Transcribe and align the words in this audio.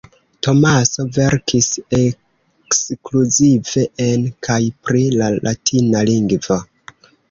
Tomaso 0.45 1.03
verkis 1.17 1.67
ekskluzive 1.99 3.87
en 4.09 4.27
kaj 4.51 4.61
pri 4.85 5.09
la 5.23 5.33
latina 5.49 6.07
lingvo. 6.15 6.65